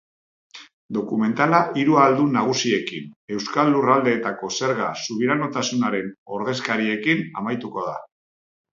[0.97, 7.99] Dokumentala hiru ahaldun nagusiekin, euskal lurraldeetako zerga subiranotasunaren ordezkariekin, amaituko da.